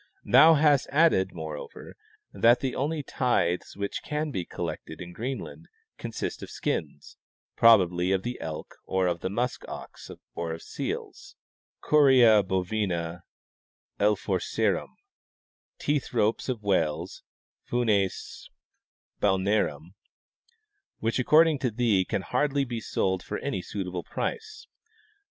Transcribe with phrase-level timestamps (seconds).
[0.25, 1.93] Thou hast added, moreover,
[2.33, 5.67] that the only tithes which can be collected in Greenland
[5.99, 7.17] consist of skins
[7.55, 11.35] (probably) of the elk or of the musk ox or of seals
[11.81, 13.21] (coria hovina
[13.99, 14.89] elphocerum),
[15.77, 17.21] teeth ropes of whales
[17.69, 18.49] (Junes
[19.21, 19.93] halnearum),
[20.97, 24.65] which, according to thee, can hardly be sold for any suitable price.